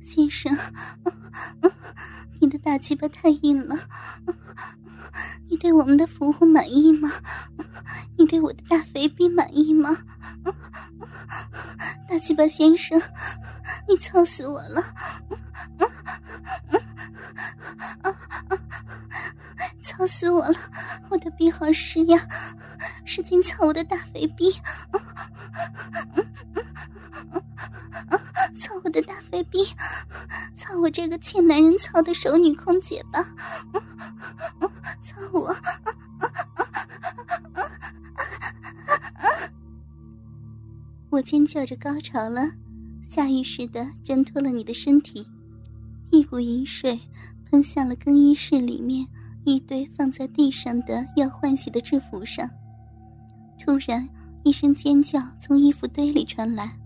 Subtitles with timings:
[0.00, 0.56] 先生，
[2.40, 3.76] 你的大鸡巴太硬了，
[5.48, 7.10] 你对我们的服务满意吗？
[8.16, 9.96] 你对我的大肥逼满意吗？
[12.08, 13.00] 大鸡巴先生，
[13.88, 14.82] 你操死我了！
[19.82, 20.54] 操死我了！
[21.10, 22.26] 我的逼好湿呀，
[23.04, 24.54] 使劲操我的大肥逼！
[28.84, 29.58] 我的大肥逼！
[30.56, 33.22] 操我这个欠男人操的熟女空姐吧！
[35.02, 35.54] 操我！
[41.10, 42.48] 我尖叫着高潮了，
[43.08, 45.26] 下意识的挣脱了你的身体，
[46.10, 47.00] 一股淫水
[47.50, 49.06] 喷向了更衣室里面
[49.44, 52.48] 一堆放在地上的要换洗的制服上。
[53.58, 54.06] 突然，
[54.44, 56.78] 一声尖叫从衣服堆里传来，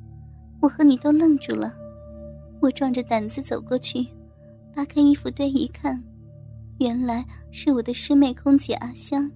[0.60, 1.74] 我和你都愣住了。
[2.62, 4.06] 我壮着胆子走过去，
[4.72, 6.00] 扒开衣服堆一看，
[6.78, 9.28] 原来是我的师妹空姐阿香。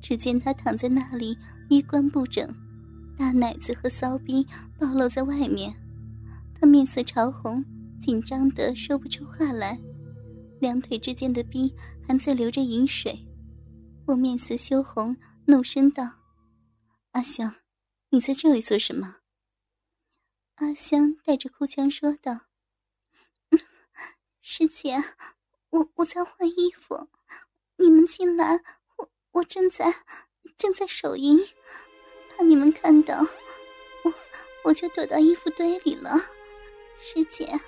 [0.00, 1.36] 只见她躺在那里，
[1.68, 2.48] 衣冠不整。
[3.18, 4.46] 大奶子和骚逼
[4.78, 5.70] 暴露在外面，
[6.58, 7.62] 他面色潮红，
[8.00, 9.78] 紧张的说不出话来，
[10.58, 11.70] 两腿之间的逼
[12.06, 13.18] 还在流着饮水。
[14.06, 16.10] 我面色羞红，怒声道
[17.12, 17.54] ：“阿香，
[18.10, 19.16] 你在这里做什么？”
[20.56, 22.38] 阿香带着哭腔说道
[24.48, 25.02] ：“师姐，
[25.70, 27.08] 我我在换衣服，
[27.78, 28.62] 你们进来，
[28.96, 29.92] 我我正在
[30.56, 31.44] 正在手淫。”
[32.30, 33.26] 怕你们看到，
[34.04, 34.14] 我
[34.62, 36.16] 我就躲到衣服堆里了。
[37.00, 37.60] 师姐，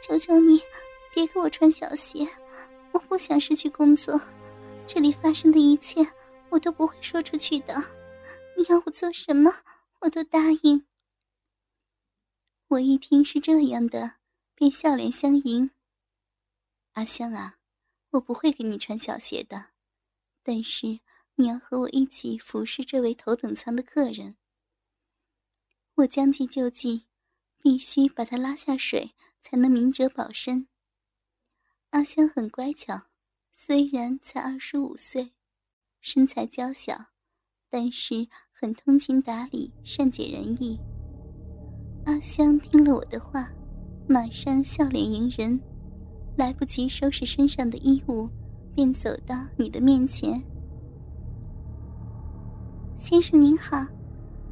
[0.00, 0.62] 求求你，
[1.12, 2.24] 别给我穿小鞋，
[2.92, 4.20] 我不想失去工作。
[4.86, 6.06] 这里发生的一切，
[6.50, 7.74] 我都不会说出去的。
[8.56, 9.52] 你要我做什么，
[9.98, 10.86] 我都答应。
[12.68, 14.12] 我一听是这样的，
[14.54, 15.72] 便笑脸相迎。
[16.92, 17.58] 阿香啊，
[18.10, 19.66] 我不会给你穿小鞋的，
[20.42, 21.00] 但是。
[21.36, 24.36] 你要和我一起服侍这位头等舱的客人。
[25.94, 27.06] 我将计就计，
[27.56, 30.68] 必须把他拉下水，才能明哲保身。
[31.88, 33.06] 阿香很乖巧，
[33.54, 35.32] 虽然才二十五岁，
[36.02, 37.06] 身材娇小，
[37.70, 40.78] 但是很通情达理，善解人意。
[42.04, 43.50] 阿香听了我的话，
[44.06, 45.58] 马上笑脸迎人，
[46.36, 48.28] 来不及收拾身上的衣物，
[48.74, 50.42] 便走到你的面前。
[52.96, 53.84] 先生您好，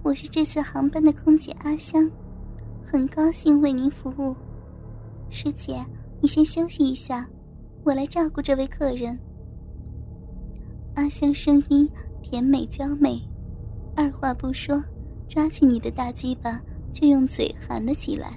[0.02, 2.10] 我是这次航班的空姐阿香，
[2.84, 4.36] 很高兴为您服务。
[5.30, 5.82] 师姐，
[6.20, 7.26] 你先休息一下，
[7.82, 9.18] 我来照顾这位客人。
[10.96, 11.88] 阿香声音
[12.20, 13.22] 甜美娇美，
[13.96, 14.82] 二话不说，
[15.28, 16.60] 抓起你的大鸡巴
[16.92, 18.34] 就用嘴含了起来，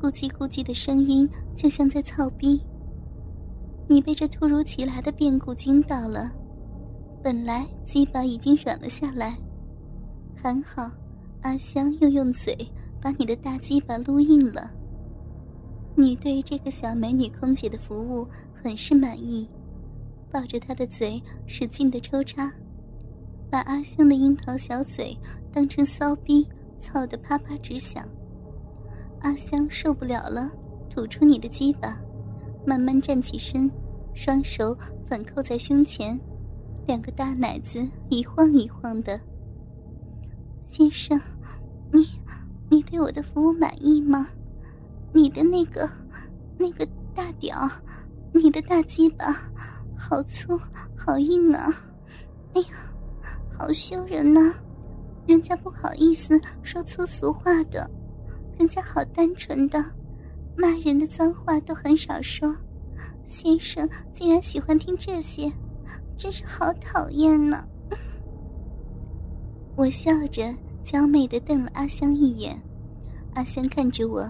[0.00, 2.60] 咕叽咕叽的声音就像在操逼。
[3.88, 6.30] 你被这突如其来的变故惊到了。
[7.22, 9.36] 本来鸡巴已经软了下来，
[10.36, 10.88] 还好
[11.42, 12.56] 阿香又用嘴
[13.00, 14.70] 把你的大鸡巴撸硬了。
[15.96, 19.48] 你对这个小美女空姐的服务很是满意，
[20.30, 22.52] 抱着她的嘴使劲的抽插，
[23.50, 25.16] 把阿香的樱桃小嘴
[25.52, 26.46] 当成骚逼
[26.78, 28.06] 操得啪啪直响。
[29.20, 30.50] 阿香受不了了，
[30.88, 31.98] 吐出你的鸡巴，
[32.66, 33.70] 慢慢站起身，
[34.14, 36.18] 双手反扣在胸前。
[36.86, 39.20] 两个大奶子一晃一晃的，
[40.66, 41.20] 先生，
[41.92, 42.08] 你
[42.70, 44.28] 你对我的服务满意吗？
[45.12, 45.88] 你的那个
[46.56, 47.70] 那个大屌，
[48.32, 49.34] 你的大鸡巴，
[49.96, 50.58] 好粗
[50.96, 51.74] 好硬啊！
[52.54, 52.68] 哎呀，
[53.52, 54.54] 好羞人呐！
[55.26, 57.90] 人家不好意思说粗俗话的，
[58.58, 59.78] 人家好单纯的，
[60.56, 62.52] 骂人的脏话都很少说。
[63.24, 65.50] 先生竟然喜欢听这些。
[66.16, 67.64] 真是好讨厌呢！
[69.76, 70.52] 我笑着
[70.82, 72.60] 娇媚的瞪了阿香一眼，
[73.34, 74.28] 阿香看着我，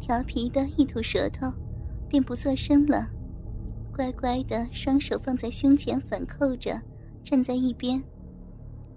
[0.00, 1.48] 调皮的一吐舌头，
[2.08, 3.08] 便不作声了，
[3.94, 6.82] 乖乖的双手放在胸前反扣着，
[7.22, 8.02] 站在一边。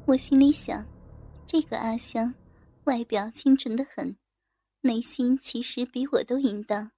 [0.05, 0.83] 我心里想，
[1.45, 2.33] 这个阿香，
[2.85, 4.15] 外表清纯的很，
[4.81, 6.91] 内心其实比我都淫荡。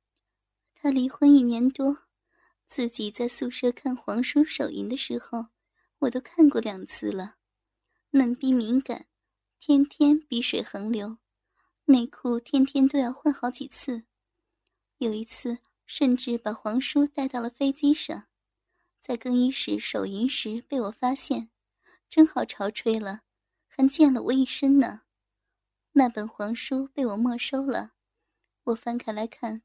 [0.73, 1.99] 他离婚一年多。
[2.65, 5.45] 自己在宿舍看皇叔手淫的时候，
[5.99, 7.35] 我都看过两次了。
[8.09, 9.05] 嫩逼敏感，
[9.59, 11.17] 天天鼻水横流，
[11.85, 14.05] 内裤天天都要换好几次。
[14.97, 18.25] 有一次，甚至把皇叔带到了飞机上，
[18.99, 21.49] 在更衣室手淫时被我发现，
[22.09, 23.21] 正好潮吹了，
[23.67, 25.02] 还溅了我一身呢。
[25.95, 27.91] 那本黄书被我没收了，
[28.63, 29.61] 我翻开来看，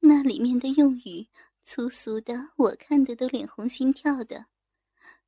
[0.00, 1.28] 那里面的用语
[1.62, 4.46] 粗俗的，我看的都脸红心跳的，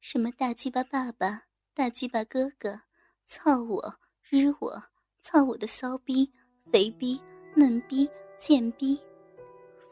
[0.01, 1.43] 什么大鸡巴爸爸、
[1.75, 2.81] 大鸡巴哥哥、
[3.27, 3.95] 操我、
[4.31, 4.83] 日我、
[5.21, 6.33] 操我的骚逼、
[6.73, 7.21] 肥逼、
[7.55, 8.99] 嫩逼、贱逼，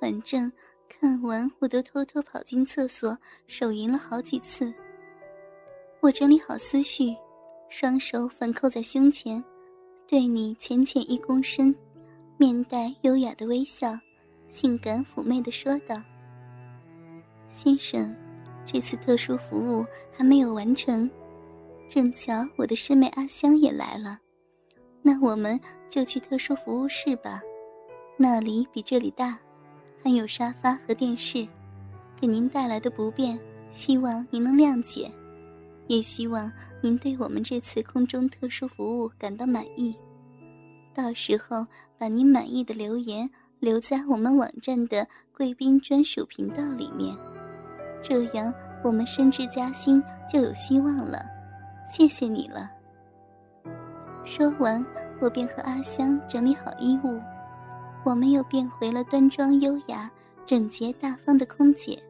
[0.01, 0.51] 反正
[0.89, 4.73] 看完我都偷偷跑进厕所手淫了好几次。
[6.01, 7.15] 我整理好思绪，
[7.69, 9.45] 双手反扣在胸前。
[10.07, 11.75] 对你浅浅一躬身，
[12.37, 13.99] 面带优雅的微笑，
[14.51, 16.01] 性感妩媚的说道
[17.49, 18.15] ：“先生，
[18.67, 21.11] 这次特殊服务还没有完成，
[21.89, 24.19] 正巧我的师妹阿香也来了，
[25.01, 25.59] 那我们
[25.89, 27.41] 就去特殊服务室吧，
[28.19, 29.39] 那里比这里大，
[30.03, 31.49] 还有沙发和电视，
[32.21, 33.39] 给您带来的不便，
[33.71, 35.11] 希望您能谅解。”
[35.89, 36.51] 也希望
[36.81, 39.95] 您对我们这次空中特殊服务感到满意，
[40.95, 41.67] 到时候
[41.99, 43.29] 把您满意的留言
[43.61, 45.07] 留在我们网站的
[45.37, 47.15] 贵宾专属频道里面，
[48.03, 48.53] 这样
[48.83, 50.03] 我们升职加薪
[50.33, 51.25] 就有希望了。
[51.93, 52.71] 谢谢你了。
[54.25, 54.85] 说完，
[55.21, 57.21] 我便和阿香整理好衣物，
[58.05, 60.11] 我们又变回了端庄优雅、
[60.47, 62.03] 整洁大方的空姐。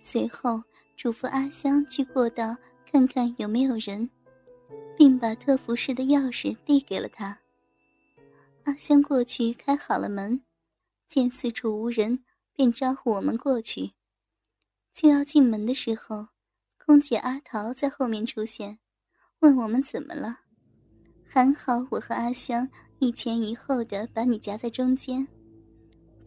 [0.00, 0.62] 随后
[0.96, 2.56] 嘱咐阿香去过道。
[2.90, 4.08] 看看有没有人，
[4.96, 7.36] 并把特服室的钥匙递给了他。
[8.62, 10.40] 阿香过去开好了门，
[11.08, 13.90] 见四处无人，便招呼我们过去。
[14.92, 16.28] 就要进门的时候，
[16.78, 18.78] 空姐阿桃在后面出现，
[19.40, 20.38] 问我们怎么了。
[21.26, 22.68] 还好我和阿香
[23.00, 25.26] 一前一后的把你夹在中间，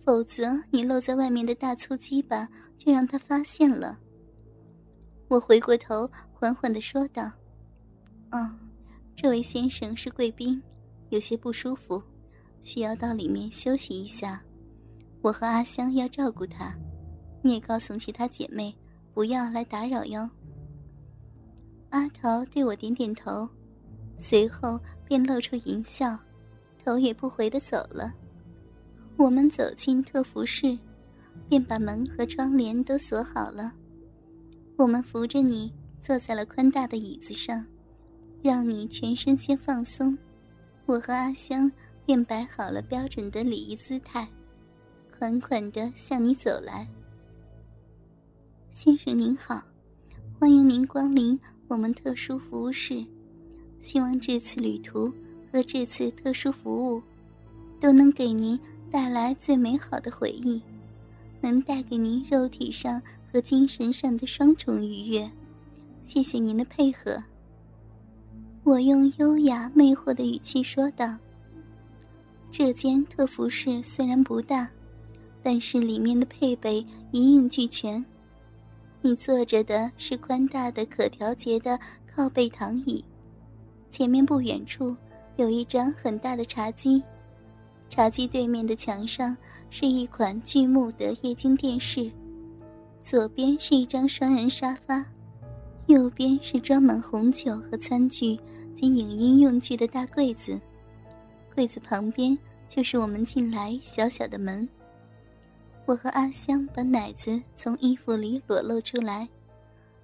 [0.04, 2.46] 否则你露在外面的大粗鸡巴
[2.78, 3.98] 就让他发现了。
[5.28, 7.30] 我回过头，缓缓的说道
[8.32, 8.50] ：“哦，
[9.16, 10.62] 这位先生是贵宾，
[11.10, 12.02] 有些不舒服，
[12.62, 14.42] 需要到里面休息一下。
[15.22, 16.74] 我和阿香要照顾他，
[17.42, 18.74] 你也告诉其他姐妹，
[19.14, 20.30] 不要来打扰哟。”
[21.90, 23.48] 阿桃对我点点头，
[24.20, 26.18] 随后便露出淫笑，
[26.84, 28.14] 头也不回的走了。
[29.18, 30.78] 我们走进特服室，
[31.50, 33.74] 便把门和窗帘都锁好了。
[34.78, 37.66] 我们扶着你坐在了宽大的椅子上，
[38.44, 40.16] 让你全身先放松。
[40.86, 41.70] 我和阿香
[42.06, 44.28] 便摆好了标准的礼仪姿态，
[45.18, 46.88] 款款的向你走来。
[48.70, 49.64] 先生您好，
[50.40, 51.38] 欢迎您光临
[51.68, 53.04] 我们特殊服务室。
[53.82, 55.12] 希望这次旅途
[55.52, 57.02] 和这次特殊服务，
[57.80, 58.60] 都能给您
[58.92, 60.62] 带来最美好的回忆，
[61.42, 63.02] 能带给您肉体上。
[63.32, 65.30] 和精神上的双重愉悦，
[66.04, 67.22] 谢谢您的配合。
[68.64, 71.16] 我用优雅魅惑的语气说道
[72.52, 74.68] ：“这间特服室虽然不大，
[75.42, 78.04] 但是里面的配备一应俱全。
[79.02, 81.80] 你坐着的是宽大的可调节的
[82.14, 83.04] 靠背躺椅，
[83.90, 84.96] 前面不远处
[85.38, 87.02] 有一张很大的茶几，
[87.90, 89.36] 茶几对面的墙上
[89.70, 92.12] 是一款巨幕的液晶电视。”
[93.09, 95.06] 左边是一张双人沙发，
[95.86, 98.38] 右边是装满红酒和餐具
[98.75, 100.59] 及影音用具的大柜子。
[101.56, 102.38] 柜子旁边
[102.68, 104.68] 就是我们进来小小的门。
[105.85, 109.26] 我和阿香把奶子从衣服里裸露出来，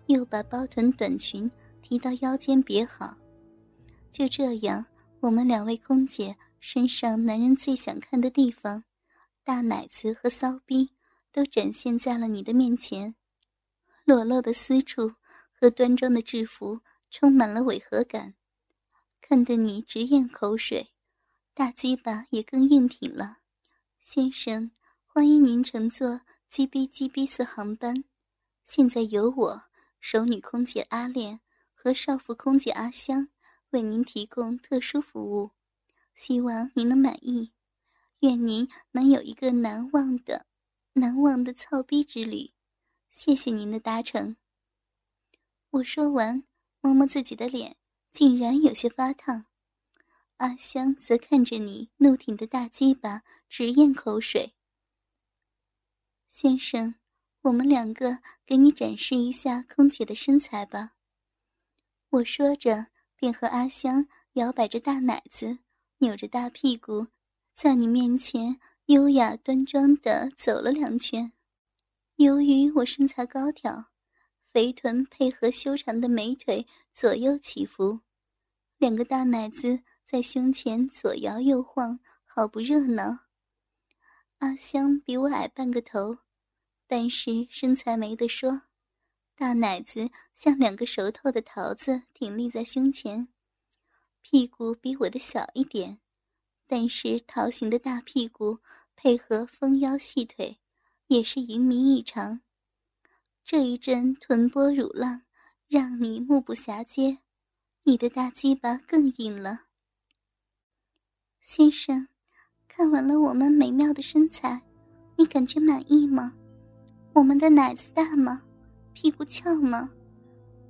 [0.05, 3.13] 又把包臀短裙提到腰间别好。
[4.13, 4.85] 就这样，
[5.19, 8.85] 我们两位空姐身上男人最想看的地方——
[9.43, 10.91] 大奶子和骚逼。
[11.33, 13.15] 都展现在了你的面前，
[14.05, 15.15] 裸露的私处
[15.51, 18.35] 和端庄的制服充满了违和感，
[19.19, 20.93] 看得你直咽口水，
[21.55, 23.39] 大鸡巴也更硬挺了。
[23.99, 24.69] 先生，
[25.07, 26.21] 欢迎您乘坐
[26.51, 28.03] GB GB 四航班，
[28.63, 29.63] 现在由我
[29.99, 31.39] 熟女空姐阿恋
[31.73, 33.29] 和少妇空姐阿香
[33.71, 35.49] 为您提供特殊服务，
[36.13, 37.53] 希望您能满意，
[38.19, 40.45] 愿您能有一个难忘的。
[40.95, 42.51] 难忘的操逼之旅，
[43.09, 44.37] 谢谢您的搭乘。
[45.71, 46.43] 我说完，
[46.81, 47.77] 摸摸自己的脸，
[48.11, 49.45] 竟然有些发烫。
[50.37, 54.53] 阿香则看着你怒挺的大鸡巴，直咽口水。
[56.29, 56.93] 先生，
[57.41, 60.93] 我们两个给你展示一下空姐的身材吧。
[62.11, 65.57] 我说着，便和阿香摇摆着大奶子，
[65.97, 67.07] 扭着大屁股，
[67.55, 68.59] 在你面前。
[68.87, 71.31] 优雅端庄的走了两圈，
[72.17, 73.85] 由于我身材高挑，
[74.51, 78.01] 肥臀配合修长的美腿左右起伏，
[78.77, 83.19] 两个大奶子在胸前左摇右晃，好不热闹。
[84.39, 86.17] 阿香比我矮半个头，
[86.85, 88.63] 但是身材没得说，
[89.33, 93.29] 大奶子像两个熟透的桃子挺立在胸前，
[94.19, 95.99] 屁股比我的小一点，
[96.75, 98.57] 但是桃形的大屁股
[98.95, 100.57] 配合丰腰细腿，
[101.05, 102.41] 也是淫靡异常。
[103.43, 105.21] 这一阵臀波乳浪，
[105.67, 107.19] 让你目不暇接，
[107.83, 109.65] 你的大鸡巴更硬了，
[111.41, 112.07] 先生。
[112.67, 114.59] 看完了我们美妙的身材，
[115.15, 116.33] 你感觉满意吗？
[117.13, 118.41] 我们的奶子大吗？
[118.93, 119.91] 屁股翘吗？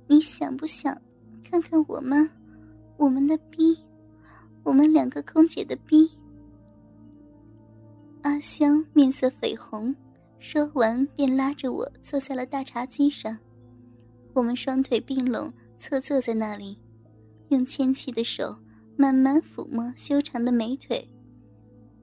[0.06, 0.94] 你想不想
[1.42, 2.30] 看看我们，
[2.98, 3.82] 我们的逼，
[4.64, 6.10] 我们两个空姐的逼？
[8.22, 9.94] 阿香面色绯红，
[10.38, 13.38] 说完便拉着我坐在了大茶几上，
[14.32, 16.78] 我们双腿并拢侧坐在那里，
[17.48, 18.56] 用纤细的手
[18.96, 21.06] 慢慢抚摸修长的美腿。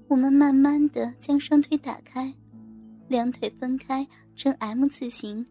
[0.07, 2.31] 我们慢慢的将双腿打开，
[3.07, 5.43] 两腿分开成 M 字形，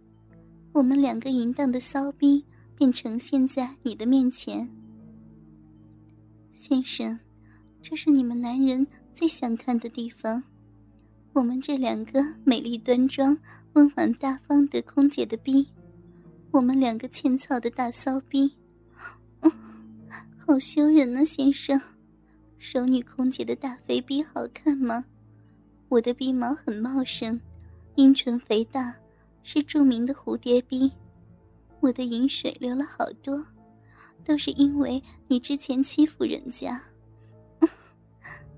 [0.72, 2.44] 我们两个淫荡的骚逼
[2.76, 4.68] 便呈现在你的面前。
[6.60, 7.18] 先生，
[7.80, 10.42] 这是你们男人最想看的地方，
[11.32, 13.34] 我们这两个美丽端庄、
[13.72, 15.66] 温婉大方的空姐的逼，
[16.50, 18.54] 我们两个欠操的大骚逼，
[20.36, 21.80] 好羞人啊，先生。
[22.58, 25.02] 熟女空姐的大肥逼好看吗？
[25.88, 27.40] 我的鼻毛很茂盛，
[27.94, 28.94] 阴唇肥大，
[29.42, 30.92] 是著名的蝴蝶逼。
[31.80, 33.42] 我的饮水流了好多，
[34.24, 36.80] 都是因为你之前欺负人家。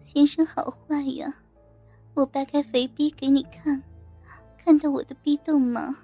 [0.02, 1.34] 先生好坏呀！
[2.14, 3.82] 我掰开肥逼给你看，
[4.58, 5.96] 看到我的逼洞吗？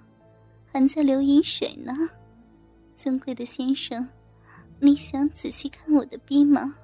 [0.73, 1.93] 还在流饮水呢。
[2.95, 4.09] 尊贵的先生，
[4.81, 6.75] 你想仔细看我的逼吗？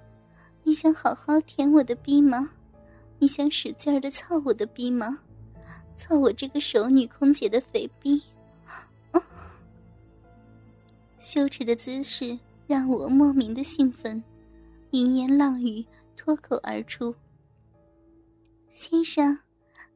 [0.63, 2.51] 你想好好舔我的逼吗？
[3.19, 5.19] 你想使劲的操我的逼吗？
[5.97, 8.23] 操我这个熟女空姐的肥逼！
[11.19, 14.23] 羞耻的姿势让我莫名的兴奋，
[14.91, 15.85] 淫言浪语
[16.17, 17.15] 脱口而出。
[18.73, 19.39] 先生，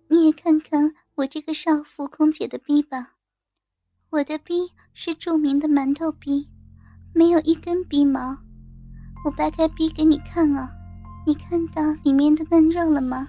[0.08, 3.14] 你也看看我这个少妇空姐的逼吧，
[4.10, 6.48] 我的逼是著名的馒头逼，
[7.12, 8.36] 没有一根逼毛。
[9.24, 10.70] 我掰开逼给你看啊，
[11.26, 13.28] 你看到里面的嫩肉了吗？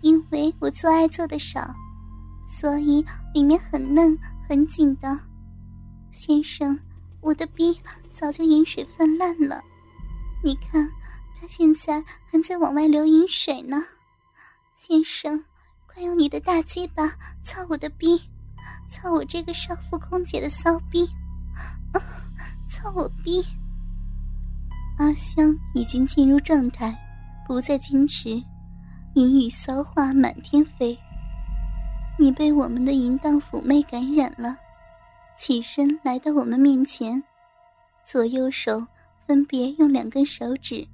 [0.00, 1.74] 因为我做爱做的少，
[2.46, 3.04] 所以
[3.34, 4.16] 里面很嫩
[4.48, 5.18] 很紧的。
[6.10, 6.78] 先生，
[7.22, 7.80] 我的逼
[8.12, 9.62] 早就饮水泛滥了，
[10.42, 10.86] 你看，
[11.40, 13.82] 它现在还在往外流饮水呢。
[14.76, 15.42] 先生，
[15.86, 18.20] 快用你的大鸡巴操我的逼，
[18.90, 21.06] 操我这个少妇空姐的骚逼，
[21.92, 22.02] 啊，
[22.68, 23.44] 操我逼！
[24.98, 26.92] 阿香已经进入状态，
[27.46, 28.30] 不再矜持，
[29.14, 30.98] 淫语骚话满天飞。
[32.18, 34.56] 你被我们的淫荡妩媚感染了，
[35.38, 37.22] 起身来到我们面前，
[38.04, 38.86] 左右手
[39.26, 40.86] 分别用两根手指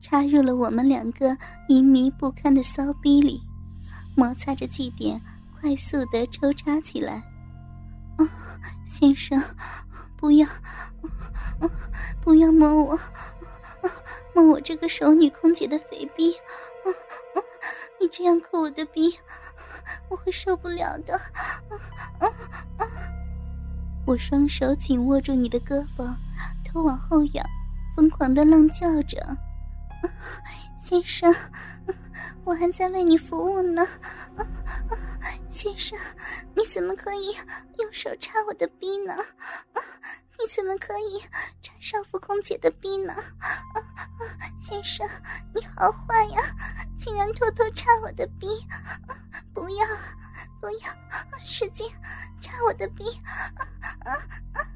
[0.00, 1.36] 插入了我们两个
[1.68, 3.40] 淫迷不堪的骚逼里，
[4.16, 5.20] 摩擦着祭点，
[5.60, 7.14] 快速的抽插起来。
[8.16, 8.24] 啊，
[8.86, 9.42] 先生，
[10.16, 10.46] 不要，
[12.22, 12.98] 不要摸我。
[14.34, 16.34] 摸我这个熟女空姐的肥逼，
[18.00, 19.18] 你这样抠我的逼，
[20.08, 21.16] 我会受不了的。
[22.18, 22.26] 啊
[22.78, 22.86] 啊
[24.06, 26.14] 我双手紧握住你的胳膊，
[26.64, 27.44] 头往后仰，
[27.96, 29.36] 疯狂的浪叫着
[30.78, 31.34] ：“先生，
[32.44, 33.84] 我还在为你服务呢。
[35.50, 35.98] 先生，
[36.54, 37.34] 你怎么可以
[37.78, 39.12] 用手插我的逼呢？”
[40.38, 41.20] 你怎么可以
[41.62, 43.12] 插少妇空姐的逼呢？
[43.12, 43.80] 啊啊！
[44.56, 45.08] 先生，
[45.54, 46.42] 你好坏呀！
[46.98, 48.46] 竟然偷偷插我的逼！
[49.54, 49.86] 不要，
[50.60, 50.90] 不要，
[51.44, 51.90] 使劲
[52.40, 53.04] 插我的逼！
[54.04, 54.12] 啊
[54.54, 54.68] 啊！